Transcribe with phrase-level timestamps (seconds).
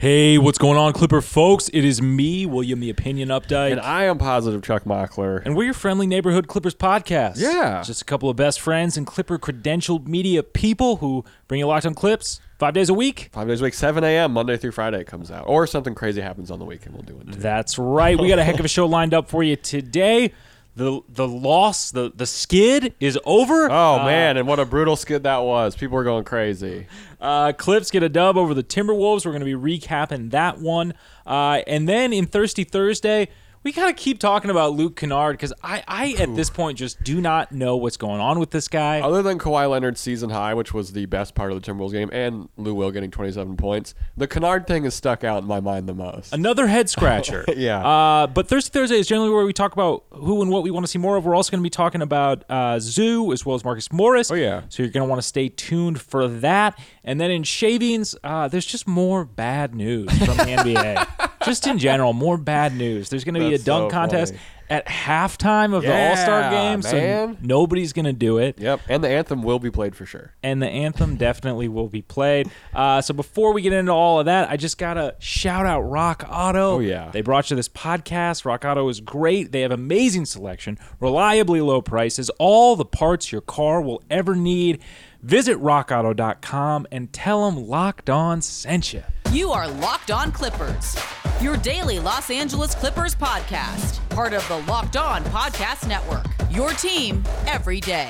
[0.00, 1.68] Hey, what's going on, Clipper folks?
[1.70, 3.72] It is me, William the Opinion Updike.
[3.72, 5.44] And I am positive Chuck Mockler.
[5.44, 7.40] And we're your friendly neighborhood Clippers podcast.
[7.40, 7.82] Yeah.
[7.82, 11.84] Just a couple of best friends and Clipper credentialed media people who bring you locked
[11.84, 13.30] on clips five days a week.
[13.32, 15.48] Five days a week, 7 a.m., Monday through Friday it comes out.
[15.48, 17.40] Or something crazy happens on the weekend, we'll do it too.
[17.40, 18.16] That's right.
[18.16, 20.32] We got a heck of a show lined up for you today.
[20.78, 23.68] The the loss, the the skid is over.
[23.70, 25.74] Oh, Uh, man, and what a brutal skid that was.
[25.74, 26.86] People were going crazy.
[27.20, 29.26] Uh, Clips get a dub over the Timberwolves.
[29.26, 30.94] We're going to be recapping that one.
[31.26, 33.28] Uh, and then in Thirsty Thursday,
[33.62, 37.02] we kind of keep talking about Luke Kennard because I, I, at this point, just
[37.02, 39.00] do not know what's going on with this guy.
[39.00, 42.08] Other than Kawhi Leonard's season high, which was the best part of the Timberwolves game,
[42.12, 45.88] and Lou Will getting 27 points, the Kennard thing has stuck out in my mind
[45.88, 46.32] the most.
[46.32, 47.44] Another head scratcher.
[47.58, 47.84] Yeah.
[47.84, 50.84] Uh, but Thirsty Thursday is generally where we talk about who and what we want
[50.84, 51.24] to see more of.
[51.24, 54.30] We're also going to be talking about uh, Zoo as well as Marcus Morris.
[54.30, 54.62] Oh, yeah.
[54.68, 56.78] So you're going to want to stay tuned for that.
[57.02, 61.27] And then in shavings, uh, there's just more bad news from the NBA.
[61.44, 63.08] Just in general, more bad news.
[63.10, 64.44] There's going to be a That's dunk so contest funny.
[64.70, 66.82] at halftime of the All Star game.
[66.82, 67.38] So man.
[67.40, 70.34] nobody's going to do it Yep, and the anthem will be played for sure.
[70.42, 72.50] and the anthem definitely will be played.
[72.74, 76.24] Uh, so before we get into all of that, I just gotta shout out Rock
[76.28, 76.76] Auto.
[76.76, 77.10] Oh, yeah.
[77.12, 78.44] they brought you this podcast.
[78.44, 79.52] Rock Auto is great.
[79.52, 84.80] They have amazing selection, reliably low prices, all the parts your car will ever need.
[85.22, 89.02] Visit RockAuto.com and tell them Locked On sent you.
[89.32, 90.96] You are Locked On Clippers,
[91.42, 96.24] your daily Los Angeles Clippers podcast, part of the Locked On Podcast Network.
[96.50, 98.08] Your team every day.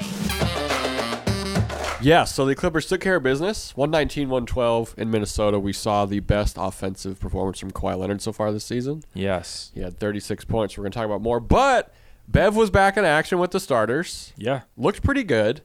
[2.00, 3.76] Yes, so the Clippers took care of business.
[3.76, 5.58] 119 112 in Minnesota.
[5.58, 9.02] We saw the best offensive performance from Kawhi Leonard so far this season.
[9.12, 9.72] Yes.
[9.74, 10.78] He had 36 points.
[10.78, 11.40] We're going to talk about more.
[11.40, 11.92] But
[12.28, 14.32] Bev was back in action with the starters.
[14.36, 14.60] Yeah.
[14.76, 15.62] Looked pretty good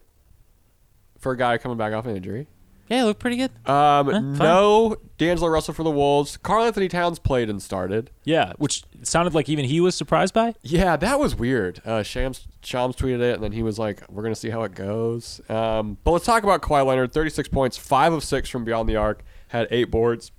[1.20, 2.48] for a guy coming back off an injury.
[2.90, 3.52] Yeah, look pretty good.
[3.68, 4.34] Um, fine.
[4.38, 6.38] no D'Angelo Russell for the Wolves.
[6.38, 8.12] Karl-Anthony Towns played and started.
[8.24, 10.54] Yeah, which sounded like even he was surprised by.
[10.62, 11.82] Yeah, that was weird.
[11.86, 14.76] Uh, Shams Shams tweeted it, and then he was like, "We're gonna see how it
[14.76, 17.14] goes." Um, but let's talk about Kawhi Leonard.
[17.14, 20.32] Thirty-six points, five of six from beyond the arc, had eight boards,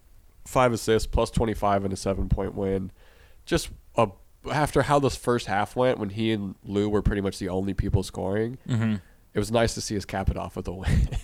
[0.44, 2.92] five assists, plus twenty-five in a seven-point win.
[3.46, 4.08] Just a,
[4.50, 7.72] after how this first half went, when he and Lou were pretty much the only
[7.74, 11.08] people scoring, it was nice to see us cap it off with a win.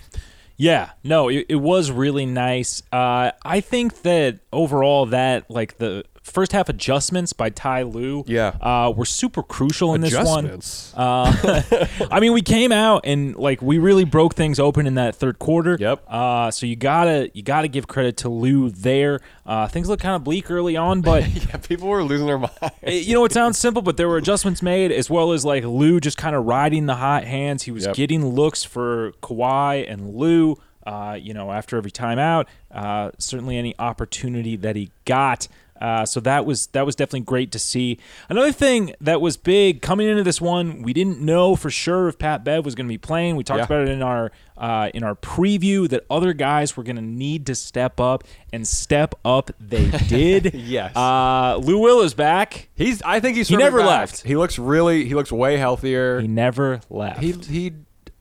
[0.60, 2.82] Yeah, no, it, it was really nice.
[2.92, 8.54] Uh, I think that overall, that like the first half adjustments by Ty Lue, Yeah.
[8.60, 10.60] uh, were super crucial in this one.
[10.96, 15.14] Uh, I mean, we came out and like we really broke things open in that
[15.14, 15.76] third quarter.
[15.78, 16.04] Yep.
[16.08, 19.20] Uh, so you gotta you gotta give credit to Lou there.
[19.44, 22.50] Uh, things look kind of bleak early on, but yeah, people were losing their mind.
[22.82, 25.64] Eh, you know, it sounds simple, but there were adjustments made as well as like
[25.64, 27.64] Lou just kind of riding the hot hands.
[27.64, 27.94] He was Yep.
[27.96, 30.56] getting looks for Kawhi and Lou.
[30.86, 35.46] Uh, you know, after every timeout, uh, certainly any opportunity that he got.
[35.80, 37.98] Uh, so that was that was definitely great to see.
[38.28, 42.18] Another thing that was big coming into this one, we didn't know for sure if
[42.18, 43.36] Pat Bev was going to be playing.
[43.36, 43.64] We talked Yeah.
[43.64, 47.46] about it in our uh, in our preview that other guys were going to need
[47.46, 50.52] to step up, and step up they did.
[50.54, 50.94] Yes.
[50.94, 52.68] Uh, Lou Will is back.
[52.74, 53.00] He's.
[53.02, 53.48] I think he's.
[53.48, 53.86] He never back.
[53.88, 54.22] left.
[54.22, 55.06] He looks really.
[55.06, 56.20] He looks way healthier.
[56.20, 57.20] He never left.
[57.22, 57.72] He he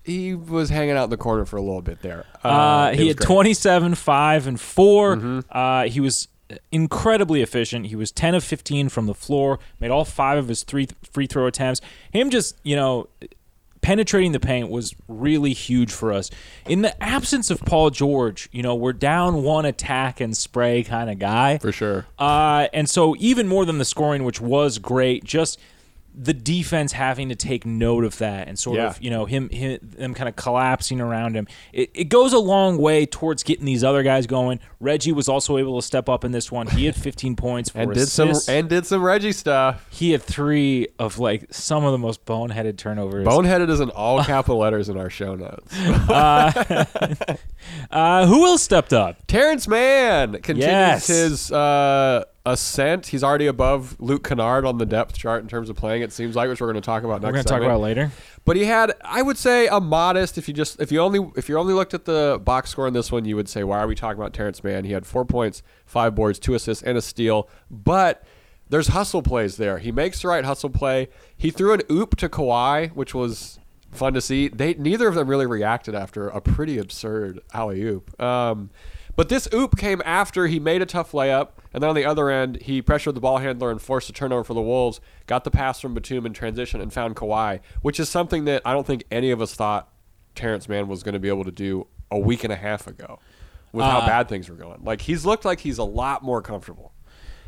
[0.04, 2.26] he was hanging out in the corner for a little bit there.
[2.44, 3.28] uh, it he had great.
[3.28, 5.44] 27, 5, and 4.
[5.52, 6.28] Uh, he was
[6.72, 7.88] incredibly efficient.
[7.88, 11.28] He was 10 of 15 from the floor, made all five of his three free
[11.28, 11.82] throw attempts.
[12.12, 13.08] Him just, you know,
[13.82, 16.30] penetrating the paint was really huge for us.
[16.68, 21.10] In the absence of Paul George, you know, we're down one attack and spray kind
[21.10, 21.58] of guy.
[21.58, 22.06] for sure.
[22.18, 25.60] Uh, and so even more than the scoring, which was great, just
[26.22, 28.88] the defense having to take note of that and sort Yeah.
[28.88, 31.48] of you know him, him them kind of collapsing around him.
[31.72, 34.60] It, it goes a long way towards getting these other guys going.
[34.82, 36.68] Reggie was also able to step up in this one.
[36.68, 39.86] He had 15 points for And did some and did some Reggie stuff.
[39.92, 43.26] he had three of like some of the most boneheaded turnovers.
[43.26, 45.74] Boneheaded is in all capital letters in our show notes.
[47.92, 49.26] uh, who else stepped up?
[49.28, 51.08] Terance Mann continues Yes.
[51.08, 53.08] his uh, ascent.
[53.08, 56.02] He's already above Luke Kennard on the depth chart in terms of playing.
[56.02, 58.12] It seems like, which we're going to talk about We're going to talk about later.
[58.46, 60.38] But he had, I would say, a modest.
[60.38, 62.94] If you just, if you only, if you only looked at the box score in
[62.94, 64.86] this one, you would say, why are we talking about Terance Mann?
[64.86, 67.50] He had four points, five boards, two assists, and a steal.
[67.70, 68.24] But
[68.70, 69.80] there's hustle plays there.
[69.80, 71.10] He makes the right hustle play.
[71.36, 73.60] He threw an oop to Kawhi, which was
[73.92, 74.48] fun to see.
[74.48, 78.20] They neither of them really reacted after a pretty absurd alley oop.
[78.22, 78.70] Um,
[79.16, 82.30] but this oop came after he made a tough layup, and then on the other
[82.30, 85.02] end, he pressured the ball handler and forced a turnover for the Wolves.
[85.28, 88.72] Got the pass from Batum in transition and found Kawhi, which is something that I
[88.74, 89.90] don't think any of us thought
[90.36, 93.20] Terance Mann was going to be able to do a week and a half ago.
[93.74, 94.80] with how Uh, bad things were going.
[94.84, 96.89] Like he's looked like he's a lot more comfortable.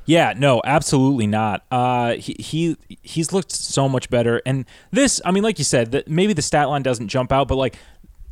[0.06, 1.64] Yeah, no, absolutely not.
[1.72, 5.92] Uh, he he he's looked so much better, and this, I mean, like you said,
[5.92, 7.78] that maybe the stat line doesn't jump out, but like.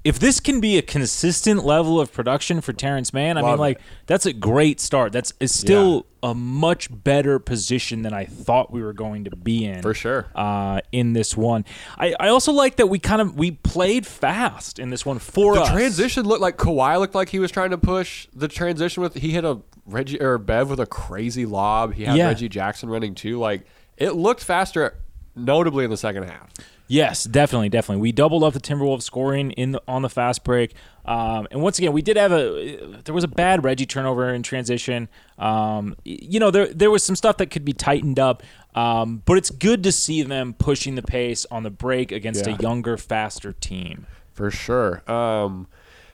[0.09, 3.77] If this can be a consistent level of production for Terance Mann, I mean, like
[3.77, 3.83] it.
[4.07, 5.11] that's a great start.
[5.11, 9.65] That's is still a much better position than I thought we were going to be
[9.65, 10.25] in For sure.
[10.33, 11.63] uh, in this one.
[11.95, 15.53] I, I also like that we kind of we played fast in this one for
[15.53, 15.69] The us.
[15.69, 19.29] transition looked like Kawhi looked like he was trying to push the transition with he
[19.29, 21.93] hit a Reggie or Bev with a crazy lob.
[21.93, 22.29] He had Yeah.
[22.29, 23.37] Reggie Jackson running too.
[23.37, 23.61] Like
[23.95, 24.95] it looked faster,
[25.35, 26.49] notably in the second half.
[26.91, 28.01] Yes, definitely, definitely.
[28.01, 30.73] We doubled up the Timberwolves scoring in the, on the fast break,
[31.05, 34.41] um, and once again, we did have a there was a bad Reggie turnover in
[34.41, 35.07] transition.
[35.37, 38.41] Um, you know, there there was some stuff that could be tightened up,
[38.73, 42.55] um, but it's good to see them pushing the pace on the break against Yeah.
[42.55, 44.07] a younger, faster team.
[44.33, 45.03] For sure.
[45.09, 45.67] Um,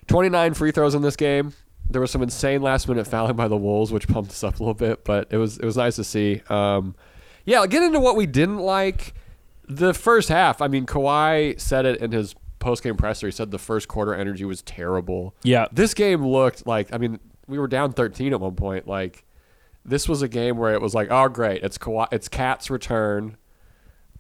[0.08, 1.54] 29 free throws in this game.
[1.90, 4.64] There was some insane last minute fouling by the Wolves, which pumped us up a
[4.64, 6.42] little bit, but it was it was nice to see.
[6.50, 6.96] Um,
[7.46, 9.14] yeah, get into what we didn't like.
[9.68, 13.28] The first half, I mean, Kawhi said it in his post game presser.
[13.28, 15.36] He said the first quarter energy was terrible.
[15.44, 15.68] Yeah.
[15.72, 18.88] This game looked like, I mean, we were down 13 at one point.
[18.88, 19.26] Like,
[19.84, 23.38] this was a game where it was like, oh, great, it's Kawhi, it's Cat's return.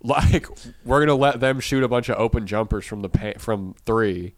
[0.03, 0.47] Like,
[0.83, 4.36] we're gonna let them shoot a bunch of open jumpers from the pa- from three,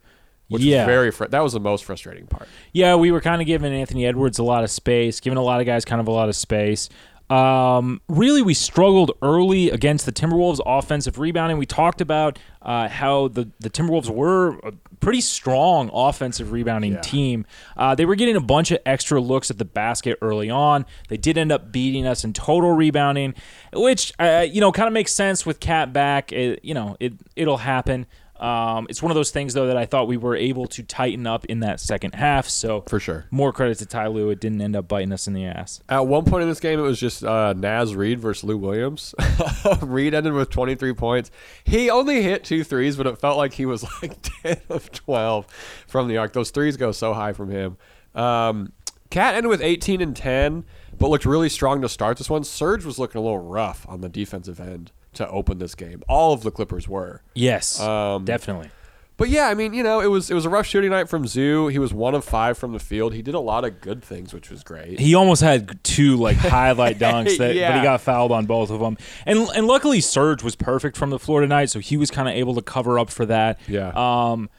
[0.48, 0.86] which Yeah.
[0.86, 2.48] was very fr- that was the most frustrating part.
[2.72, 5.60] Yeah, we were kind of giving Anthony Edwards a lot of space, giving a lot
[5.60, 6.88] of guys kind of a lot of space.
[7.30, 11.58] Um, really, we struggled early against the Timberwolves' offensive rebounding.
[11.58, 17.00] We talked about uh, how the, the Timberwolves were a pretty strong offensive rebounding Yeah.
[17.02, 17.46] team.
[17.76, 20.86] Uh, they were getting a bunch of extra looks at the basket early on.
[21.08, 23.34] They did end up beating us in total rebounding,
[23.74, 26.32] which uh, you know kind of makes sense with Cat back.
[26.32, 28.06] It, you know, it it'll happen.
[28.38, 31.26] Um, it's one of those things though that I thought we were able to tighten
[31.26, 32.48] up in that second half.
[32.48, 33.26] So For sure.
[33.30, 34.30] more credit to Ty Lue.
[34.30, 35.80] It didn't end up biting us in the ass.
[35.88, 39.14] At one point in this game, it was just uh, Naz Reid versus Lou Williams.
[39.82, 41.30] Reid ended with 23 points.
[41.64, 45.46] He only hit two threes, but it felt like he was like 10 of 12
[45.86, 46.32] from the arc.
[46.32, 47.76] Those threes go so high from him.
[48.14, 48.72] Um,
[49.10, 50.64] Cat ended with 18 and 10,
[50.98, 52.44] but looked really strong to start this one.
[52.44, 56.02] Serge was looking a little rough on the defensive end to open this game.
[56.08, 57.22] All of the Clippers were.
[57.34, 58.70] Yes, Um, definitely.
[59.16, 61.26] But yeah, I mean, you know, it was it was a rough shooting night from
[61.26, 61.66] Zoo.
[61.66, 63.14] He was one of five from the field.
[63.14, 65.00] He did a lot of good things, which was great.
[65.00, 68.78] He almost had two like highlight dunks, that, but he got fouled on both of
[68.78, 68.96] them.
[69.26, 72.34] And and luckily Serge was perfect from the floor tonight, so he was kind of
[72.36, 73.58] able to cover up for that.
[73.66, 73.88] Yeah.
[73.96, 74.50] Um,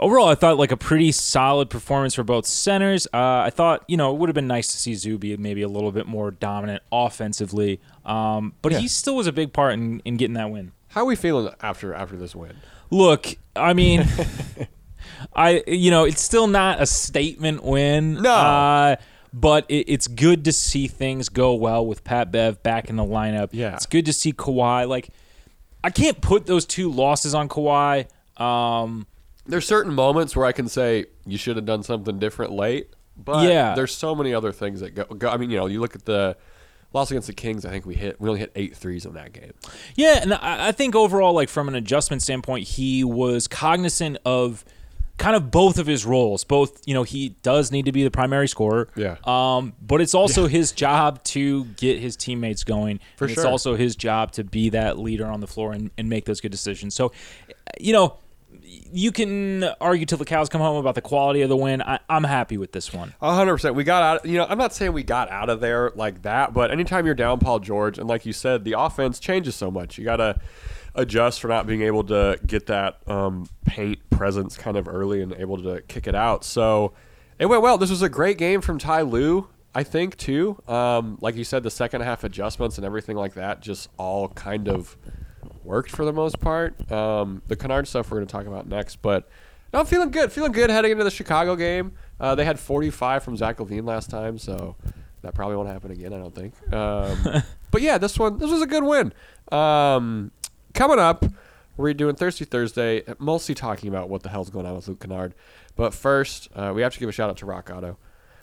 [0.00, 3.06] overall, I thought like a pretty solid performance for both centers.
[3.14, 5.68] Uh, I thought you know it would have been nice to see Zuby maybe a
[5.68, 8.78] little bit more dominant offensively, um, but Yeah.
[8.80, 10.72] he still was a big part in, in getting that win.
[10.88, 12.56] How are we feeling after after this win?
[12.90, 14.04] Look, I mean,
[15.34, 18.14] I you know it's still not a statement win.
[18.22, 18.30] No.
[18.30, 18.96] uh,
[19.32, 23.04] but it, it's good to see things go well with Pat Bev back in the
[23.04, 23.50] lineup.
[23.52, 23.74] Yeah.
[23.76, 24.88] it's good to see Kawhi.
[24.88, 25.10] Like,
[25.84, 28.06] I can't put those two losses on Kawhi.
[28.40, 29.06] Um,
[29.46, 33.48] There's certain moments where I can say you should have done something different late, but
[33.48, 33.74] Yeah.
[33.74, 35.28] there's so many other things that go, go.
[35.28, 36.36] I mean, you know, you look at the
[36.92, 37.64] loss against the Kings.
[37.64, 39.52] I think we hit we only hit eight threes in that game.
[39.96, 44.64] Yeah, and I I think overall, like from an adjustment standpoint, he was cognizant of
[45.16, 46.44] kind of both of his roles.
[46.44, 48.88] Both, you know, he does need to be the primary scorer.
[48.96, 49.16] Yeah.
[49.24, 53.00] Um, but it's also his job to get his teammates going.
[53.16, 56.08] For and It's also his job to be that leader on the floor and, and
[56.08, 56.94] make those good decisions.
[56.94, 57.12] So,
[57.78, 58.16] you know,
[58.92, 61.82] you can argue till the cows come home about the quality of the win.
[61.82, 63.14] I, I'm happy with this one.
[63.20, 63.74] Hundred percent.
[63.74, 64.26] We got out.
[64.26, 67.14] You know, I'm not saying we got out of there like that, but anytime you're
[67.14, 69.98] down Paul George, and like you said, the offense changes so much.
[69.98, 70.40] You gotta
[70.94, 75.32] adjust for not being able to get that um, paint presence kind of early and
[75.34, 76.44] able to kick it out.
[76.44, 76.92] So
[77.38, 77.78] it went well.
[77.78, 79.48] This was a great game from Ty Lue.
[79.72, 80.60] I think too.
[80.66, 84.68] Um, like you said, the second half adjustments and everything like that just all kind
[84.68, 84.96] of
[85.64, 86.90] worked for the most part.
[86.90, 89.28] Um, the Kennard stuff we're going to talk about next, but
[89.72, 90.32] no, I'm feeling good.
[90.32, 91.92] Feeling good heading into the Chicago game.
[92.18, 94.76] Uh, they had 45 from Zach LaVine last time, so
[95.22, 96.12] that probably won't happen again.
[96.12, 96.54] I don't think.
[96.72, 99.12] Um, but yeah, this one this was a good win.
[99.52, 100.32] Um,
[100.74, 101.24] coming up,
[101.76, 105.34] we're doing Thirsty Thursday, mostly talking about what the hell's going on with Luke Kennard.
[105.76, 107.96] But first, uh, we have to give a shout out to Rock Auto.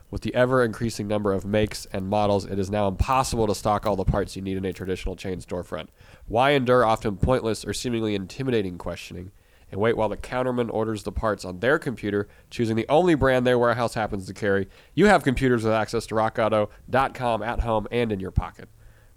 [0.09, 3.85] With the ever increasing number of makes and models, it is now impossible to stock
[3.85, 5.87] all the parts you need in a traditional chain storefront.
[6.27, 9.31] Why endure often pointless or seemingly intimidating questioning
[9.69, 13.45] and wait while the counterman orders the parts on their computer, choosing the only brand
[13.45, 14.69] their warehouse happens to carry?
[14.93, 18.69] You have computers with access to rockauto.com at home and in your pocket.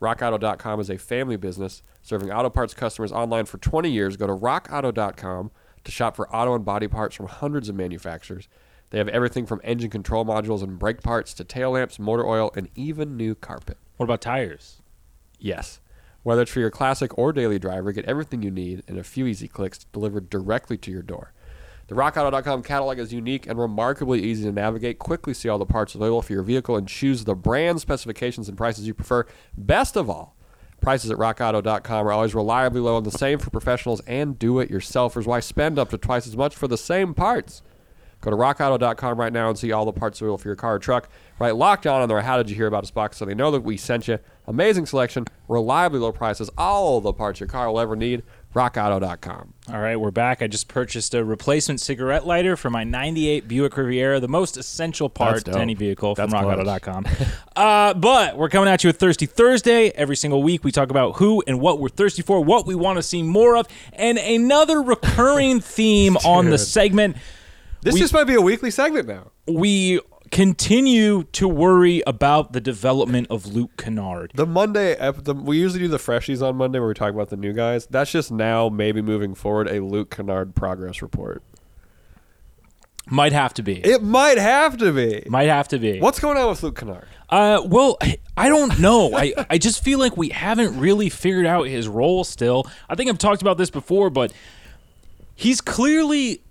[0.03, 4.17] RockAuto.com is a family business serving auto parts customers online for 20 years.
[4.17, 5.53] Go to RockAuto.com
[5.85, 8.49] to shop for auto and body parts from hundreds of manufacturers.
[8.91, 12.51] They have everything from engine control modules and brake parts to tail lamps, motor oil,
[12.57, 13.79] and even new carpet.
[13.97, 14.83] What about tires?
[15.39, 15.81] Yes.
[16.23, 19.27] Whether it's for your classic or daily driver, get everything you need in a few
[19.27, 21.33] easy clicks delivered directly to your door.
[21.87, 24.99] The RockAuto.com catalog is unique and remarkably easy to navigate.
[24.99, 28.57] Quickly see all the parts available for your vehicle and choose the brand specifications and
[28.57, 29.27] prices you prefer.
[29.57, 30.37] Best of all,
[30.81, 35.27] prices at RockAuto.com are always reliably low and the same for professionals and do-it-yourselfers.
[35.27, 37.63] Why spend up to twice as much for the same parts?
[38.21, 40.79] Go to rockauto.com right now and see all the parts available for your car or
[40.79, 41.09] truck.
[41.39, 43.51] Right, locked on in their How Did You Hear About Us box so they know
[43.51, 44.19] that we sent you.
[44.47, 48.23] Amazing selection, reliably low prices, all the parts your car will ever need.
[48.55, 49.55] RockAuto.com.
[49.73, 50.43] All right, we're back.
[50.43, 55.09] I just purchased a replacement cigarette lighter for my 98 Buick Riviera, the most essential
[55.09, 57.07] part to any vehicle from That's rockauto.com.
[57.57, 59.91] uh, but we're coming at you with Thirsty Thursday.
[59.91, 62.97] Every single week, we talk about who and what we're thirsty for, what we want
[62.97, 67.17] to see more of, and another recurring theme on the segment.
[67.83, 69.31] This We- just might be a weekly segment now.
[69.47, 74.31] We continue to worry about the development of Luke Kennard.
[74.35, 77.31] The Monday, ep- the, we usually do the freshies on Monday where we talk about
[77.31, 77.87] the new guys.
[77.87, 81.43] That's just now, maybe moving forward, a Luke Kennard progress report.
[83.09, 83.85] Might have to be.
[83.85, 85.25] It might have to be.
[85.29, 85.99] Might have to be.
[85.99, 87.09] What's going on with Luke Kennard?
[87.29, 89.13] Uh, well, I- I don't know.
[89.15, 92.67] I, I just feel like we haven't really figured out his role still.
[92.89, 94.33] I think I've talked about this before, but
[95.35, 96.43] he's clearly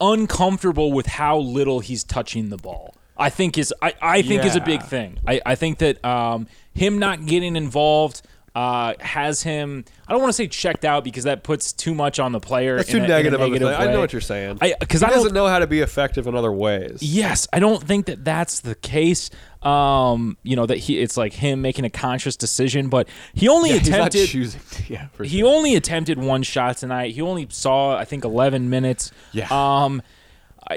[0.00, 2.94] uncomfortable with how little he's touching the ball.
[3.18, 5.18] I think is I, I think is a big thing.
[5.26, 8.22] I, I think that um, him not getting involved
[8.54, 9.84] uh, has him.
[10.08, 12.76] I don't want to say checked out because that puts too much on the player.
[12.76, 13.68] That's too a- negative negative.
[13.68, 14.58] I know what you're saying.
[14.62, 17.02] I because he I doesn't know how to be effective in other ways.
[17.02, 19.30] Yes, I don't think that that's the case.
[19.66, 23.70] Um, you know that he it's like him making a conscious decision, but he only
[23.70, 24.60] Yeah, attempted choosing.
[24.88, 25.48] Yeah, for he sure.
[25.48, 27.14] only attempted one shot tonight.
[27.14, 29.10] He only saw I think 11 minutes.
[29.32, 29.48] Yeah.
[29.50, 30.02] Um,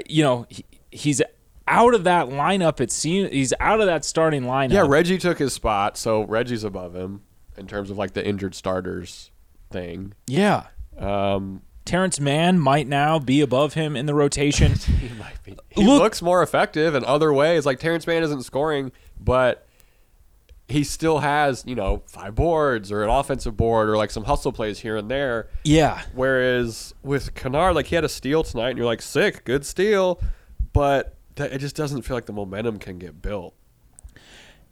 [0.08, 1.22] you know he, he's
[1.68, 2.80] out of that lineup.
[2.80, 4.72] It seems he's out of that starting lineup.
[4.72, 7.22] Yeah, Reggie took his spot, so Reggie's above him
[7.56, 9.30] in terms of like the injured starters
[9.70, 10.14] thing.
[10.26, 10.64] yeah.
[10.98, 14.72] Um, Terance Mann might now be above him in the rotation.
[15.00, 15.56] he might be.
[15.70, 17.66] He Look- looks more effective in other ways.
[17.66, 19.66] Like Terance Mann isn't scoring, but
[20.68, 24.52] he still has you know five boards or an offensive board or like some hustle
[24.52, 25.48] plays here and there.
[25.64, 26.02] yeah.
[26.14, 30.20] Whereas with Kennard, like he had a steal tonight, and you're like, sick, good steal,
[30.72, 33.54] but that, it just doesn't feel like the momentum can get built.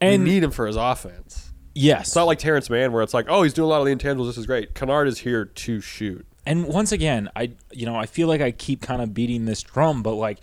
[0.00, 1.52] And you need him for his offense.
[1.74, 2.08] yes.
[2.08, 3.92] It's not like Terance Mann, where it's like, oh, he's doing a lot of the
[3.96, 4.26] intangibles.
[4.28, 4.74] This is great.
[4.74, 6.24] Kennard is here to shoot.
[6.48, 9.62] And once again, I you know I feel like I keep kind of beating this
[9.62, 10.38] drum, but like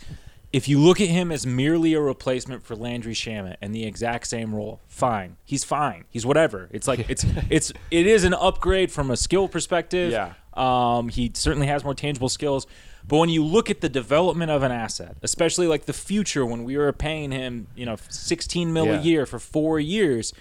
[0.53, 4.27] if you look at him as merely a replacement for Landry Shamet and the exact
[4.27, 6.69] same role, fine, he's fine, he's whatever.
[6.71, 10.11] It's like it's it's it is an upgrade from a skill perspective.
[10.11, 10.33] Yeah.
[10.53, 12.65] Um, he certainly has more tangible skills,
[13.05, 16.63] but when you look at the development of an asset, especially like the future, when
[16.63, 18.99] we were paying him, you know, 16 mil Yeah.
[18.99, 20.33] a year for four years,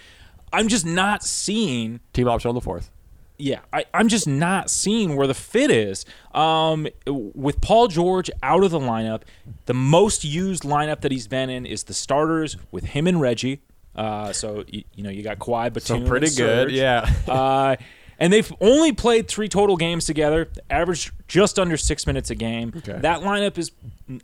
[0.53, 2.91] I'm just not seeing Team option on the fourth.
[3.37, 6.05] Yeah, I, I'm just not seeing where the fit is.
[6.33, 9.21] Um, with Paul George out of the lineup,
[9.65, 13.61] the most used lineup that he's been in is the starters with him and Reggie.
[13.95, 17.09] Uh, so you, you know you got Kawhi, Batum, So pretty good, yeah.
[17.27, 17.75] uh,
[18.19, 22.73] and they've only played three total games together, averaged just under six minutes a game.
[22.77, 22.97] Okay.
[22.99, 23.71] That lineup is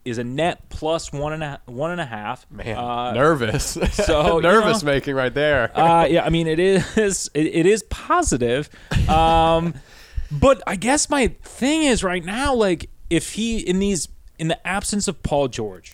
[0.06, 2.46] is a net plus one and a one and a half.
[2.52, 3.78] Man, Uh, nervous.
[3.94, 5.76] so, you nervous know- making right there.
[5.78, 8.70] uh, yeah, I mean it is it, it is positive,
[9.10, 9.74] um,
[10.32, 14.08] but I guess my thing is right now, like if he in these
[14.40, 15.94] in the absence of Paul George,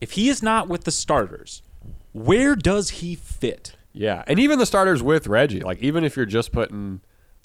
[0.00, 1.62] if he is not with the starters,
[2.12, 3.72] where does he fit?
[3.92, 7.00] yeah, and even the starters with Reggie, like even if you're just putting,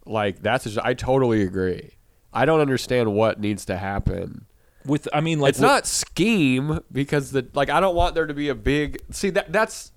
[0.05, 1.91] like that's, just, I totally agree.
[2.33, 4.45] I don't understand what needs to happen.
[4.85, 8.33] With I mean, like it's not scheme because the like I don't want there to
[8.33, 9.91] be a big see that that's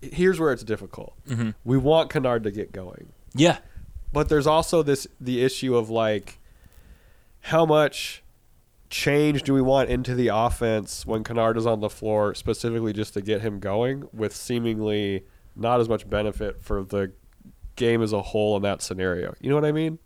[0.00, 1.14] here's where it's difficult.
[1.28, 1.50] Mm-hmm.
[1.64, 3.12] We want Kennard to get going.
[3.34, 3.58] yeah,
[4.12, 6.38] But there's also this the issue of like
[7.40, 8.22] how much
[8.88, 13.12] change do we want into the offense when Kennard is on the floor specifically just
[13.14, 15.24] to get him going with seemingly
[15.56, 17.12] not as much benefit for the
[17.76, 19.34] game as a whole in that scenario.
[19.40, 19.98] You know what I mean?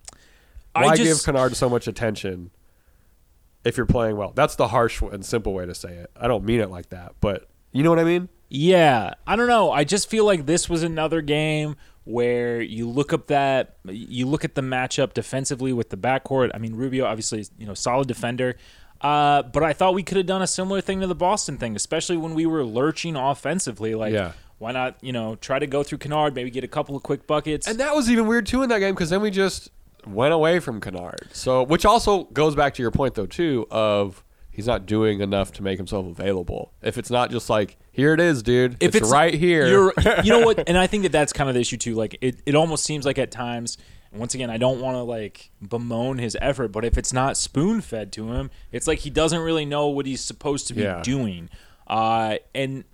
[0.75, 2.51] I Why just- give Kennard so much attention
[3.65, 4.33] if you're playing well?
[4.35, 6.11] That's the harsh and simple way to say it.
[6.17, 8.29] I don't mean it like that, but you know what I mean?
[8.49, 9.71] Yeah, I don't know.
[9.71, 14.43] I just feel like this was another game where you look up that you look
[14.45, 16.51] at the matchup defensively with the backcourt.
[16.55, 18.57] I mean, Rubio obviously you know solid defender,
[19.03, 21.77] uh, but I thought we could have done a similar thing to the Boston thing,
[21.77, 23.95] especially when we were lurching offensively.
[23.95, 24.33] Like, Yeah.
[24.59, 27.27] Why not you know try to go through Kennard, maybe get a couple of quick
[27.27, 27.67] buckets.
[27.67, 29.71] And that was even weird too in that game because then we just
[30.07, 31.29] went away from Kennard.
[31.33, 35.53] So, which also goes back to your point though too of he's not doing enough
[35.53, 36.73] to make himself available.
[36.83, 39.93] If it's not just like here it is, dude, if it's, right here.
[40.25, 40.69] You know what?
[40.69, 41.95] And I think that that's kind of the issue too.
[41.95, 43.79] Like it, it almost seems like at times.
[44.11, 47.83] Once again, I don't want to like bemoan his effort, but if it's not spoon
[47.83, 51.03] fed to him, it's like he doesn't really know what he's supposed to be Yeah.
[51.03, 51.51] doing.
[51.87, 52.85] Uh, and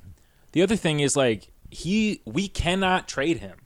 [0.50, 3.58] the other thing is like he, we cannot trade him.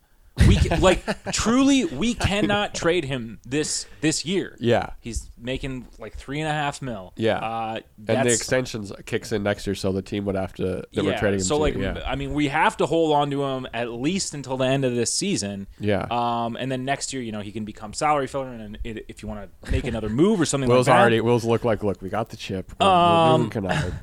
[0.46, 4.56] We can, like truly, we cannot trade him this this year.
[4.60, 4.90] Yeah.
[5.00, 7.12] he's making like three and a half mil.
[7.16, 7.38] Yeah.
[7.38, 10.84] uh, and the extensions kicks in next year, so the team would have to.
[10.92, 12.02] That we're trading him so to, like, yeah.
[12.06, 14.94] I mean, we have to hold on to him at least until the end of
[14.94, 15.66] this season.
[15.80, 16.06] Yeah.
[16.08, 19.22] Um, and then next year, you know, he can become salary filler, and it, if
[19.24, 21.00] you want to make another move or something Will's like that.
[21.00, 21.20] already.
[21.20, 22.72] Will's look like, look, we got the chip.
[22.80, 23.92] We're, Um, we're.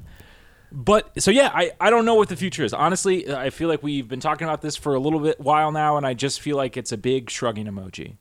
[0.71, 2.73] But so yeah, I, I don't know what the future is.
[2.73, 5.97] Honestly, I feel like we've been talking about this for a little bit while now,
[5.97, 8.17] and I just feel like it's a big shrugging emoji.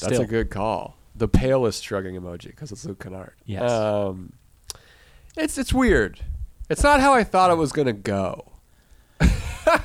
[0.00, 0.96] That's a good call.
[1.14, 3.32] The palest shrugging emoji because it's Luke Kennard.
[3.46, 3.70] Yes.
[3.70, 4.34] Um,
[5.36, 6.20] it's it's weird.
[6.68, 8.52] It's not how I thought it was gonna go.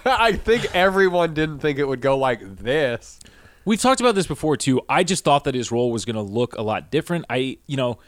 [0.05, 3.19] I think everyone didn't think it would go like this.
[3.63, 4.81] We've talked about this before too.
[4.89, 7.25] I just thought that his role was going to look a lot different.
[7.29, 7.99] I, you know,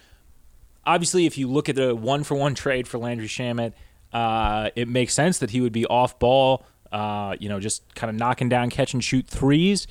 [0.85, 3.73] obviously, if you look at the one for one trade for Landry Shamet,
[4.11, 8.09] uh, it makes sense that he would be off ball, uh, you know, just kind
[8.09, 9.87] of knocking down catch and shoot threes.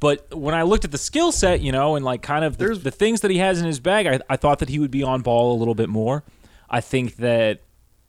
[0.00, 2.74] But when I looked at the skill set, you know, and like kind of the,
[2.74, 5.04] the things that he has in his bag, I, I thought that he would be
[5.04, 6.24] on ball a little bit more.
[6.68, 7.60] I think that,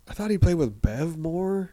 [0.08, 1.70] I thought he played with Bev more,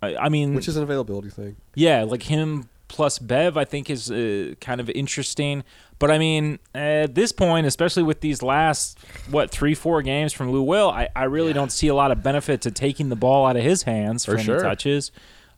[0.00, 1.56] I, I mean, which is an availability thing.
[1.74, 5.62] Yeah, like him plus Bev, I think is uh, kind of interesting.
[5.98, 8.98] But I mean, at this point, especially with these last
[9.30, 12.22] what three, four games from Lou Will, I, I really don't see a lot of
[12.22, 14.60] benefit to taking the ball out of his hands For for, any sure.
[14.60, 15.10] touches.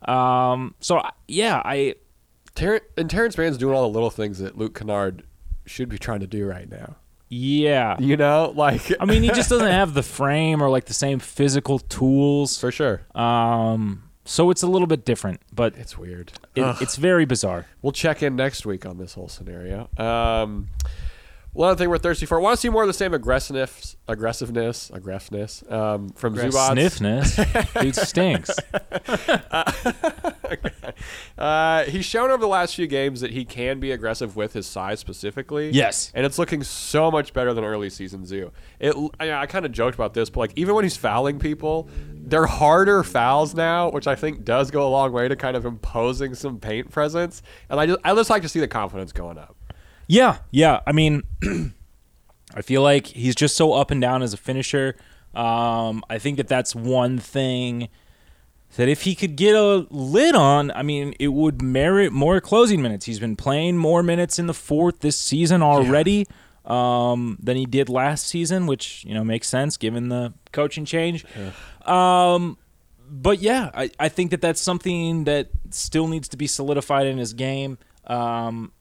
[0.03, 1.95] Um, so yeah, I
[2.55, 5.23] Ter- and Terance Mann's doing all the little things that Luke Kennard
[5.65, 6.95] should be trying to do right now.
[7.29, 7.95] yeah.
[7.99, 11.19] You know, like I mean, he just doesn't have the frame or like the same
[11.19, 12.57] physical tools.
[12.57, 13.01] for sure.
[13.15, 16.31] Um, so it's a little bit different, but It's weird.
[16.55, 16.77] it, Ugh.
[16.81, 17.65] it's very bizarre.
[17.81, 19.89] We'll check in next week on this whole scenario.
[19.97, 20.67] Um,
[21.53, 22.39] one thing we're thirsty for.
[22.39, 26.71] I want to see more of the same aggressiveness, aggressiveness, aggressiveness um, from Zubac.
[26.71, 28.51] Sniffness, dude stinks.
[31.37, 34.67] Uh, he's shown over the last few games that he can be aggressive with his
[34.67, 35.71] size specifically.
[35.71, 36.11] Yes.
[36.13, 38.51] and it's looking so much better than early season Zoo.
[38.79, 41.89] It, I, I kind of joked about this, but like even when he's fouling people,
[42.13, 45.65] they're harder fouls now, which I think does go a long way to kind of
[45.65, 47.41] imposing some paint presence.
[47.69, 49.55] And I just, I just like to see the confidence going up.
[50.11, 50.81] Yeah, yeah.
[50.85, 51.23] I mean,
[52.53, 54.97] I feel like he's just so up and down as a finisher.
[55.33, 57.87] Um, I think that that's one thing
[58.75, 62.81] that if he could get a lid on, I mean, it would merit more closing
[62.81, 63.05] minutes.
[63.05, 66.27] He's been playing more minutes in the fourth this season already
[66.65, 71.25] um, than he did last season, which you know makes sense given the coaching change.
[71.85, 72.57] Um,
[73.09, 77.17] but yeah, I, I think that that's something that still needs to be solidified in
[77.17, 77.77] his game.
[78.07, 78.73] Um,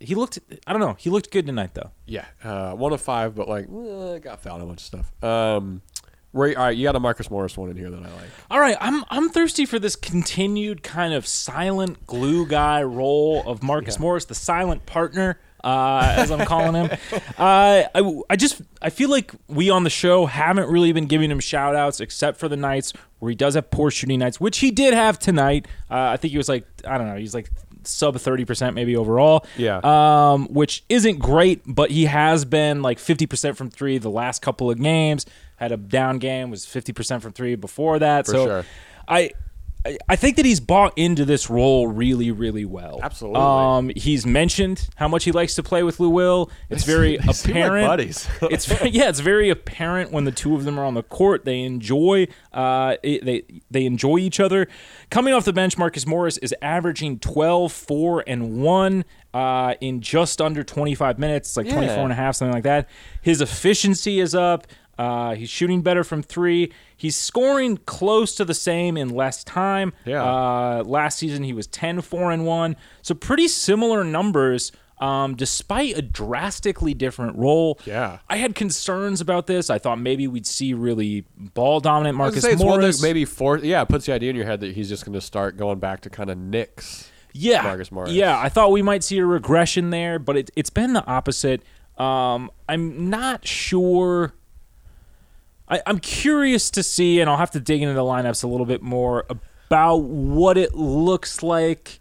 [0.00, 1.90] he looked, I don't know, he looked good tonight though.
[2.06, 5.24] Yeah, uh, one of five, but like eh, got fouled on a bunch of stuff.
[5.24, 5.82] Um,
[6.32, 8.30] Ray, all right, you got a Marcus Morris one in here that I like.
[8.50, 13.62] All right, I'm I'm thirsty for this continued kind of silent glue guy role of
[13.62, 16.98] Marcus Morris, the silent partner, uh, as I'm calling him.
[17.36, 21.30] Uh, I, I just I feel like we on the show haven't really been giving
[21.30, 24.58] him shout outs except for the nights where he does have poor shooting nights, which
[24.58, 25.66] he did have tonight.
[25.90, 27.50] Uh, I think he was like I don't know, he's like
[27.84, 29.46] sub 30% maybe overall.
[29.56, 29.80] Yeah.
[29.82, 34.70] Um, which isn't great, but he has been like 50% from 3 the last couple
[34.70, 35.26] of games.
[35.56, 38.26] Had a down game, was 50% from 3 before that.
[38.26, 38.64] For so sure.
[39.06, 39.32] I
[40.08, 43.00] I- think that he's bought into this role really, really well.
[43.02, 43.40] Absolutely.
[43.40, 46.50] Um, he's mentioned how much he likes to play with Lou Will.
[46.68, 47.86] It's very seem like apparent.
[47.86, 48.28] buddies.
[48.42, 51.44] it's very- yeah, it's very apparent when the two of them are on the court.
[51.44, 54.68] They enjoy uh, it, they they enjoy each other.
[55.10, 60.40] Coming off the bench, Marcus Morris is averaging 12, 4, and 1 uh, in just
[60.40, 61.74] under 25 minutes, like Yeah.
[61.74, 62.88] 24 and a half, something like that.
[63.22, 64.66] His efficiency is up.
[65.00, 66.70] Uh, he's shooting better from three.
[66.96, 69.94] He's scoring close to the same in less time.
[70.04, 70.22] Yeah.
[70.22, 72.76] Uh, last season he was 10, 4, and 1.
[73.00, 74.72] So pretty similar numbers.
[74.98, 78.18] Um, despite a drastically different role, Yeah.
[78.28, 79.70] I had concerns about this.
[79.70, 83.00] I thought maybe we'd see really ball dominant I Marcus gonna say, it's one Morris.
[83.02, 85.22] maybe for yeah, it puts the idea in your head that he's just going to
[85.22, 87.10] start going back to kind of Knicks.
[87.32, 88.12] yeah, Marcus Morris.
[88.12, 91.62] Yeah, I thought we might see a regression there, but it, it's been the opposite.
[91.96, 94.34] Um, I'm not sure.
[95.70, 98.66] I, I'm curious to see, and I'll have to dig into the lineups a little
[98.66, 102.00] bit more about what it looks like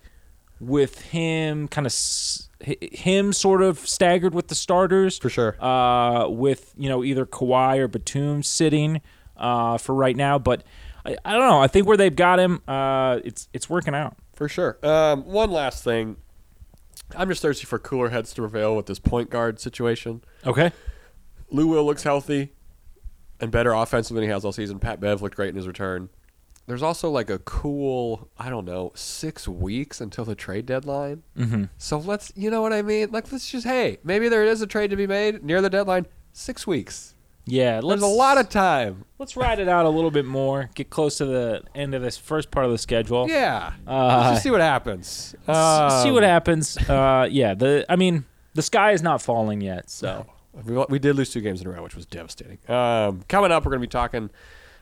[0.60, 5.56] with him kind of s- him sort of staggered with the starters For sure.
[5.64, 9.02] Uh, with you know either Kawhi or Batum sitting
[9.38, 10.64] uh, for right now, but
[11.06, 11.62] I, I don't know.
[11.62, 14.18] I think where they've got him, uh, it's it's working out.
[14.34, 14.78] For sure.
[14.84, 16.18] Um, one last thing.
[17.16, 20.22] I'm just thirsty for cooler heads to prevail with this point guard situation.
[20.46, 20.72] Okay.
[21.50, 22.52] Lou Will looks healthy
[23.42, 24.80] and better offensive than he has all season.
[24.80, 26.10] Pat Bev looked great in his return.
[26.68, 31.24] There's also like a cool, I don't know, six weeks until the trade deadline.
[31.36, 31.64] Mm-hmm.
[31.80, 33.10] So let's, you know what I mean?
[33.12, 36.06] Like, let's just, hey, maybe there is a trade to be made near the deadline.
[36.32, 37.16] Six weeks.
[37.46, 39.06] Yeah, There's a lot of time.
[39.18, 40.70] Let's ride it out a little bit more.
[40.76, 43.28] Get close to the end of this first part of the schedule.
[43.28, 43.74] Yeah.
[43.88, 45.34] Uh, let's just see what happens.
[45.48, 46.78] S- see what Um, happens.
[46.78, 49.90] Uh, yeah, the I mean the sky is not falling yet.
[49.90, 52.58] So We, we did lose two games in a row, which was devastating.
[52.68, 54.30] Um, coming up, we're going to be talking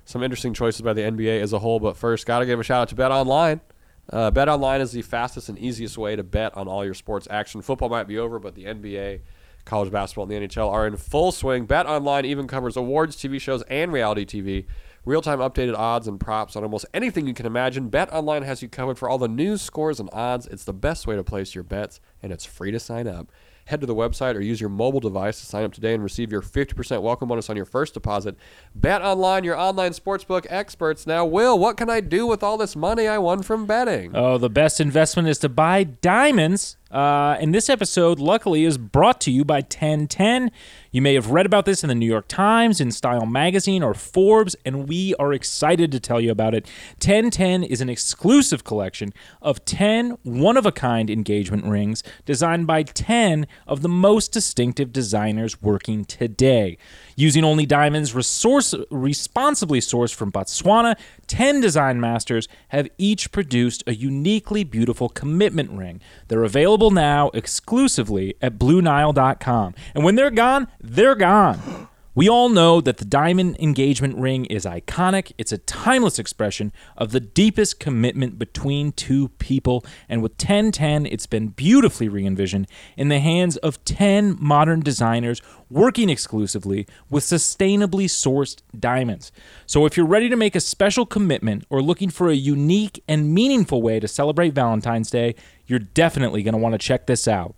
[0.06, 1.80] some interesting choices by the NBA as a whole.
[1.80, 3.62] But first, got to give a shout out to Bet Online.
[4.10, 7.28] Uh, bet Online is the fastest and easiest way to bet on all your sports
[7.30, 7.62] action.
[7.62, 9.22] Football might be over, but the NBA,
[9.66, 11.66] college basketball, and the NHL are in full swing.
[11.66, 14.66] Bet Online even covers awards, TV shows, and reality TV.
[15.04, 17.90] Real time updated odds and props on almost anything you can imagine.
[17.90, 20.48] Bet Online has you covered for all the news, scores, and odds.
[20.48, 23.32] It's the best way to place your bets, and it's free to sign up.
[23.68, 26.32] Head to the website or use your mobile device to sign up today and receive
[26.32, 28.38] your 50% welcome bonus on your first deposit.
[28.74, 31.06] Bet online, your online sportsbook experts.
[31.06, 34.16] Now, Will, what can I do with all this money I won from betting?
[34.16, 36.78] Oh, the best investment is to buy diamonds.
[36.92, 40.52] Uh, and this episode, luckily, is brought to you by 1010.
[40.92, 44.56] You may have read about this in the New York Times, InStyle Magazine, or Forbes,
[44.66, 46.66] and we are excited to tell you about it.
[46.94, 52.84] 1010 is an exclusive collection of 10 one of a kind engagement rings designed by
[52.84, 56.78] 10 of the most distinctive designers working today.
[57.16, 60.98] Using only diamonds resource, responsibly sourced from Botswana,
[61.28, 66.00] 10 design masters have each produced a uniquely beautiful commitment ring.
[66.28, 69.76] They're available now exclusively at BlueNile.com.
[69.96, 71.88] And when they're gone, they're gone.
[72.18, 75.34] We all know that the diamond engagement ring is iconic.
[75.38, 79.86] It's a timeless expression of the deepest commitment between two people.
[80.10, 85.44] And with 1010, it's been beautifully re envisioned in the hands of 10 modern designers
[85.70, 89.32] working exclusively with sustainably sourced diamonds.
[89.68, 93.32] So if you're ready to make a special commitment or looking for a unique and
[93.32, 95.36] meaningful way to celebrate Valentine's Day,
[95.68, 97.54] you're definitely going to want to check this out.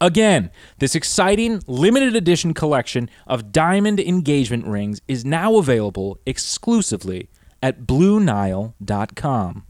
[0.00, 7.30] Again, this exciting limited edition collection of diamond engagement rings is now available exclusively
[7.62, 9.64] at BlueNile.com.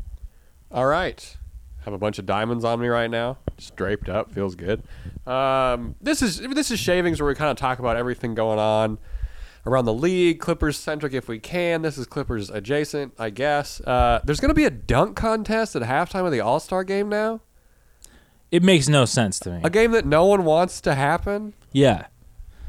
[0.72, 1.36] All right.
[1.84, 3.38] Have a bunch of diamonds on me right now.
[3.56, 4.32] Just draped up.
[4.32, 4.82] Feels good.
[5.26, 8.98] Um, this is this is shavings where we kind of talk about everything going on
[9.64, 10.40] around the league.
[10.40, 11.82] Clippers centric if we can.
[11.82, 13.80] This is Clippers adjacent, I guess.
[13.80, 17.08] Uh, there's going to be a dunk contest at halftime of the All Star game
[17.08, 17.40] now.
[18.56, 19.60] It makes no sense to me.
[19.64, 22.06] A game that no one wants to happen, Yeah.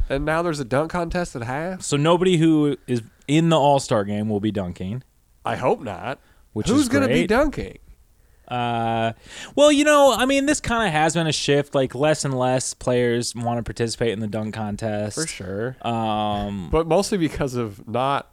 [0.09, 1.81] and now there's a dunk contest at half.
[1.81, 5.03] So nobody who is in the All Star game will be dunking.
[5.45, 6.19] I hope not.
[6.53, 7.29] Which Who's is gonna be great.
[7.29, 7.77] dunking?
[8.49, 9.13] Uh,
[9.55, 11.75] well, you know, I mean, this kind of has been a shift.
[11.75, 15.15] Like less and less players want to participate in the dunk contest.
[15.19, 15.77] For sure.
[15.87, 18.29] Um, But mostly because of not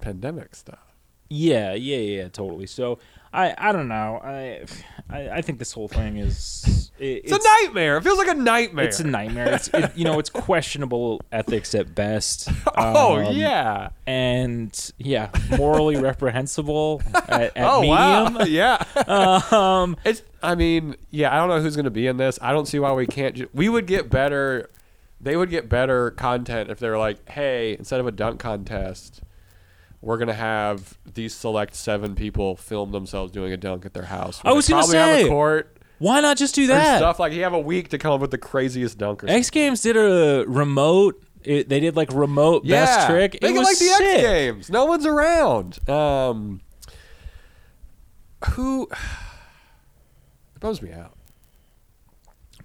[0.00, 0.78] pandemic stuff.
[1.28, 2.66] yeah, yeah, yeah, totally.
[2.66, 2.98] So
[3.36, 4.20] I, I don't know.
[4.24, 4.64] I,
[5.10, 7.98] I, I think this whole thing is it, It's, a nightmare.
[7.98, 8.86] It feels like a nightmare.
[8.86, 9.54] It's a nightmare.
[9.54, 12.48] It's it, you know, it's questionable ethics at best.
[12.78, 13.88] Oh Um, yeah.
[14.06, 18.34] and yeah, morally reprehensible at, at oh medium.
[18.34, 18.44] wow.
[18.46, 18.82] yeah.
[19.50, 20.22] Um, It's.
[20.42, 21.32] I mean, yeah.
[21.34, 22.38] I don't know who's going to be in this.
[22.42, 23.34] I don't see why we can't.
[23.34, 24.70] Ju- we would get better.
[25.20, 29.22] They would get better content if they were like, hey, instead of a dunk contest,
[30.00, 34.40] we're gonna have these select seven people film themselves doing a dunk at their house.
[34.44, 36.98] I was gonna probably have say, a court why not just do that?
[36.98, 39.24] stuff like you have a week to come up with the craziest dunk.
[39.24, 41.22] Or X Games did a remote.
[41.42, 43.38] It, they did like remote best trick.
[43.40, 44.02] It was like the sick.
[44.02, 44.70] X Games.
[44.70, 45.88] No one's around.
[45.88, 46.60] Um,
[48.50, 48.88] who
[50.54, 51.16] it bums me out.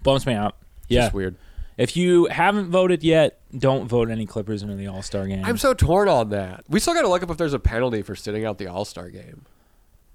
[0.04, 0.58] Bums me out.
[0.88, 1.02] Yeah.
[1.02, 1.36] Just weird.
[1.82, 5.44] If you haven't voted yet, don't vote any Clippers into the All Star game.
[5.44, 6.64] I'm so torn on that.
[6.70, 8.86] We still got to look up if there's a penalty for sitting out the All
[8.86, 9.46] Star game.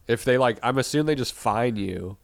[0.07, 2.19] If they like, I'm assuming they just fine you.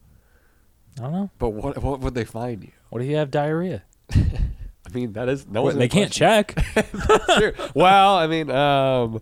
[0.96, 1.30] I don't know.
[1.38, 2.70] But what what would they fine you?
[2.90, 3.82] What if you have diarrhea?
[4.14, 5.64] I mean, that is no.
[5.64, 6.56] Well, they can't check.
[7.74, 9.20] Well, I mean, um,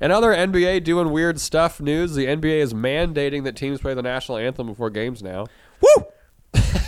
[0.00, 2.14] and other NBA doing weird stuff news.
[2.14, 5.46] The NBA is mandating that teams play the national anthem before games now.
[5.80, 6.04] Woo!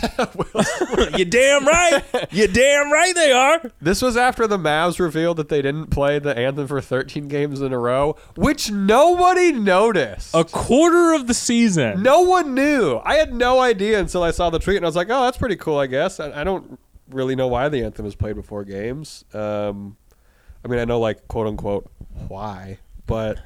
[1.17, 2.03] you damn right.
[2.31, 3.71] You damn right they are.
[3.81, 7.61] This was after the Mavs revealed that they didn't play the anthem for 13 games
[7.61, 10.33] in a row, which nobody noticed.
[10.33, 12.01] A quarter of the season.
[12.03, 13.01] No one knew.
[13.03, 15.37] I had no idea until I saw the tweet, and I was like, "Oh, that's
[15.37, 18.63] pretty cool." I guess I, I don't really know why the anthem is played before
[18.63, 19.25] games.
[19.33, 19.97] Um,
[20.63, 21.89] I mean, I know like quote unquote
[22.27, 23.39] why, but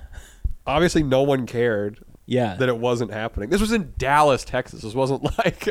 [0.65, 2.55] obviously no one cared Yeah.
[2.55, 3.49] that it wasn't happening.
[3.49, 4.81] This was in Dallas, Texas.
[4.81, 5.67] This wasn't like,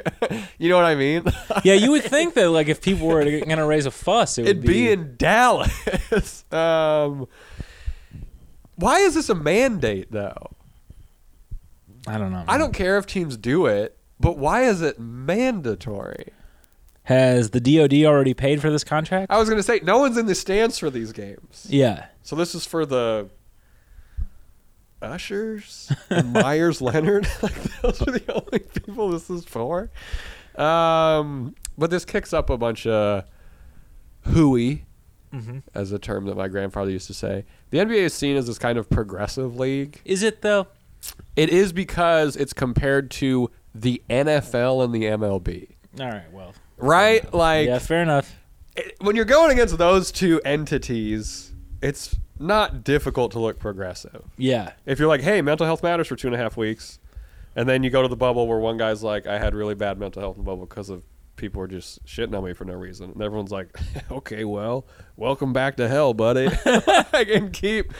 [0.58, 1.24] you know what I mean?
[1.64, 4.42] yeah, you would think that like if people were going to raise a fuss, it
[4.42, 6.44] would It'd be in Dallas.
[6.52, 7.26] um,
[8.76, 10.50] why is this a mandate though?
[12.06, 12.44] I don't know.
[12.48, 16.32] I don't care if teams do it, but why is it mandatory?
[17.04, 19.30] Has the DoD already paid for this contract?
[19.30, 21.66] I was going to say no one's in the stands for these games.
[21.68, 22.06] Yeah.
[22.22, 23.28] So this is for the
[25.02, 27.26] Ushers, and Meyers Leonard.
[27.42, 29.90] like those are the only people this is for.
[30.56, 33.24] Um, but this kicks up a bunch of
[34.26, 34.84] hooey,
[35.32, 35.60] Mm-hmm.
[35.74, 37.46] as a term that my grandfather used to say.
[37.70, 39.98] The NBA is seen as this kind of progressive league.
[40.04, 40.66] Is it though?
[41.36, 45.70] It is because it's compared to the NFL and the MLB.
[45.98, 46.30] All right.
[46.30, 46.52] Well.
[46.76, 47.32] Right?
[47.32, 47.78] Like yeah.
[47.78, 48.36] Fair enough.
[48.76, 54.24] it- when you're going against those two entities, it's not difficult to look progressive.
[54.36, 54.72] Yeah.
[54.84, 56.98] If you're like, hey, mental health matters for two and a half weeks,
[57.54, 59.98] and then you go to the bubble where one guy's like, I had really bad
[59.98, 61.04] mental health in the bubble because of
[61.36, 63.68] people were just shitting on me for no reason, and everyone's like,
[64.10, 66.48] okay, well, welcome back to hell, buddy.
[66.66, 67.92] I can keep.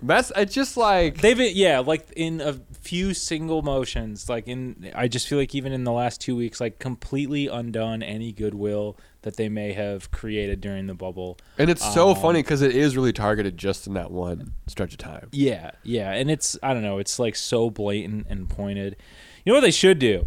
[0.00, 2.52] That's it's just like They've yeah, like in a
[2.88, 6.60] few single motions, like in I just feel like even in the last two weeks,
[6.60, 11.36] like completely undone any goodwill that they may have created during the bubble.
[11.58, 14.92] And it's so Um, funny because it is really targeted just in that one stretch
[14.92, 15.28] of time.
[15.32, 18.96] Yeah, yeah, and it's I don't know, it's like so blatant and pointed.
[19.44, 20.26] You know what they should do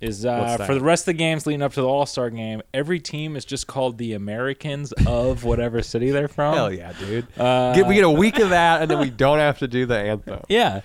[0.00, 2.60] is uh, for the rest of the games leading up to the All Star game,
[2.74, 6.54] every team is just called the Americans of whatever city they're from.
[6.54, 7.26] Hell yeah, dude.
[7.38, 9.86] Uh, get, we get a week of that, and then we don't have to do
[9.86, 10.40] the anthem.
[10.48, 10.82] Yeah.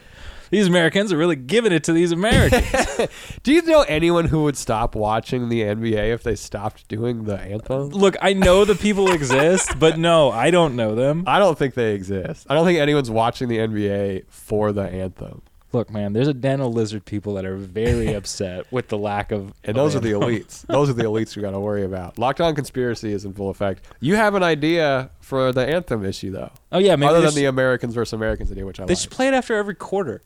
[0.52, 3.08] These Americans are really giving it to these Americans.
[3.44, 7.40] Do you know anyone who would stop watching the NBA if they stopped doing the
[7.40, 7.90] anthem?
[7.90, 11.24] Look, I know the people exist, but no, I don't know them.
[11.26, 12.48] I don't think they exist.
[12.50, 15.42] I don't think anyone's watching the NBA for the anthem.
[15.74, 19.32] Look, man, there's a den of lizard people that are very upset with the lack
[19.32, 19.54] of.
[19.64, 20.68] And those are the elites.
[20.68, 22.18] Those are the elites we got to worry about.
[22.18, 23.86] Locked on conspiracy is in full effect.
[24.02, 26.52] You have an idea for the anthem issue, though.
[26.74, 29.02] Oh yeah, maybe Other than the Americans versus Americans idea, which I they like.
[29.02, 30.22] should play it after every quarter.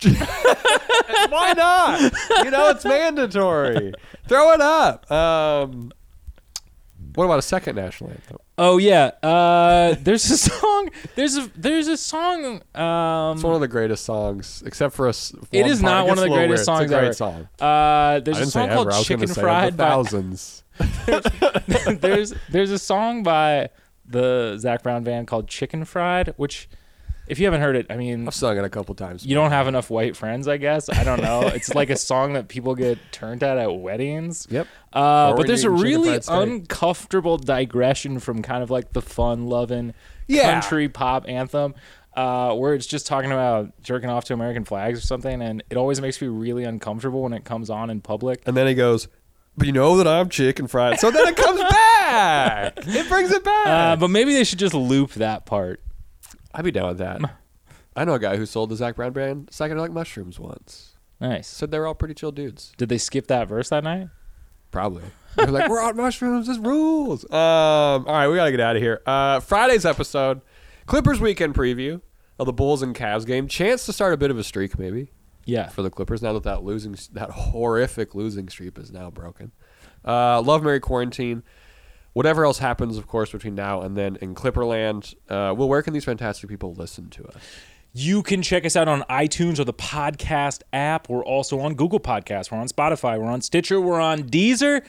[1.28, 2.00] Why not?
[2.44, 3.92] you know, it's mandatory.
[4.28, 5.10] Throw it up.
[5.10, 5.92] Um,
[7.14, 8.38] what about a second national anthem?
[8.56, 10.88] Oh yeah, uh, there's a song.
[11.14, 12.62] There's a there's a song.
[12.74, 15.10] Um, It's one of the greatest songs, except for a.
[15.10, 16.64] s- It is not one of the greatest weird.
[16.64, 17.12] songs It's a great ever.
[17.12, 17.48] song.
[17.60, 18.94] uh, there's a song called ever.
[18.94, 20.64] I was gonna Chicken Fried by thousands.
[22.00, 23.68] there's there's a song by
[24.06, 26.68] the Zac Brown band called Chicken Fried, which
[27.26, 29.24] if you haven't heard it, I mean, I've sung it a couple times.
[29.24, 30.88] you don't have enough white friends, I guess.
[30.88, 31.42] I don't know.
[31.42, 34.46] it's like a song that people get turned at at weddings.
[34.50, 34.66] Yep.
[34.92, 39.02] Uh, but there's a you're eating chicken really uncomfortable digression from kind of like the
[39.02, 39.94] fun loving
[40.26, 40.52] Yeah.
[40.60, 41.74] country pop anthem.
[42.14, 45.78] Uh, where it's just talking about jerking off to American flags or something, and it
[45.78, 48.42] always makes me really uncomfortable when it comes on in public.
[48.44, 49.08] And then he goes,
[49.56, 52.74] "But you know that I'm chicken fried." So then it comes back.
[52.86, 53.66] It brings it back.
[53.66, 55.80] Uh, but maybe they should just loop that part.
[56.54, 57.20] I'd be down with that.
[57.96, 60.96] I know a guy who sold the Zac Brown brand psychedelic mushrooms once.
[61.20, 61.46] Nice.
[61.46, 62.72] Said they were all pretty chill dudes.
[62.76, 64.08] Did they skip that verse that night?
[64.70, 65.02] Probably.
[65.36, 66.46] They're like, we're on mushrooms.
[66.46, 67.24] This rules.
[67.30, 69.02] Um, all right, we got to get out of here.
[69.06, 70.40] Uh, Friday's episode,
[70.86, 72.00] Clippers weekend preview
[72.38, 73.46] of the Bulls and Cavs game.
[73.46, 75.10] Chance to start a bit of a streak, maybe,
[75.44, 75.68] Yeah.
[75.68, 79.52] for the Clippers now that that losing, that horrific losing streak is now broken.
[80.04, 81.42] Uh, Love Mary Quarantine.
[82.12, 85.14] Whatever else happens, of course, between now and then in Clipperland.
[85.28, 87.42] Uh, well, where can these fantastic people listen to us?
[87.94, 91.08] You can check us out on iTunes or the podcast app.
[91.08, 92.50] We're also on Google Podcasts.
[92.50, 93.18] We're on Spotify.
[93.18, 93.80] We're on Stitcher.
[93.80, 94.84] We're on Deezer.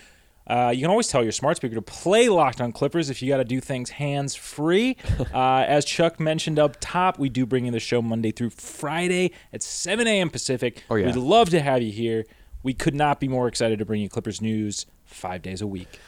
[0.46, 3.30] Uh, you can always tell your smart speaker to play Locked on Clippers if you
[3.30, 4.98] got to do things hands free.
[5.34, 9.32] uh, as Chuck mentioned up top, we do bring you the show Monday through Friday
[9.54, 10.30] at 7 a.m.
[10.30, 10.84] Pacific.
[10.90, 11.08] Oh, yeah.
[11.08, 12.26] We'd love to have you here.
[12.62, 16.00] We could not be more excited to bring you Clippers news five days a week.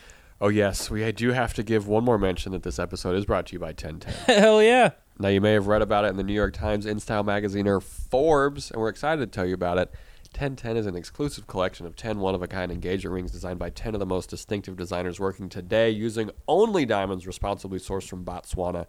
[0.42, 0.90] Oh, yes.
[0.90, 3.60] We do have to give one more mention that this episode is brought to you
[3.60, 4.14] by 1010.
[4.38, 4.92] Hell yeah.
[5.18, 7.80] Now, you may have read about it in the New York Times, InStyle magazine, or
[7.80, 9.90] Forbes, and we're excited to tell you about it.
[10.34, 13.70] 1010 is an exclusive collection of 10 one of a kind engagement rings designed by
[13.70, 18.88] 10 of the most distinctive designers working today using only diamonds responsibly sourced from Botswana.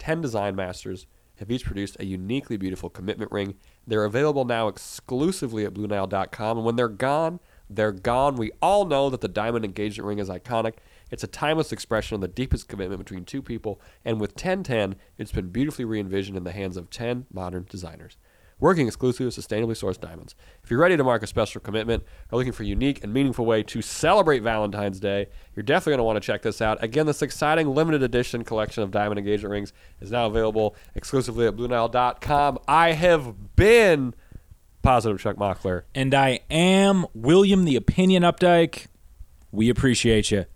[0.00, 3.54] 10 design masters have each produced a uniquely beautiful commitment ring.
[3.86, 7.38] They're available now exclusively at BlueNile.com, and when they're gone,
[7.70, 8.36] they're gone.
[8.36, 10.74] We all know that the diamond engagement ring is iconic.
[11.10, 15.32] It's a timeless expression of the deepest commitment between two people, and with 1010, it's
[15.32, 18.16] been beautifully re envisioned in the hands of 10 modern designers.
[18.60, 20.34] Working exclusively with sustainably sourced diamonds.
[20.62, 23.46] If you're ready to mark a special commitment or looking for a unique and meaningful
[23.46, 26.82] way to celebrate Valentine's Day, you're definitely going to want to check this out.
[26.84, 31.56] Again, this exciting limited edition collection of diamond engagement rings is now available exclusively at
[31.56, 32.58] BlueNile.com.
[32.68, 34.14] I have been
[34.82, 35.82] positive Chuck Mockler.
[35.94, 38.86] And I am William the Opinion Updike.
[39.52, 40.46] We appreciate you.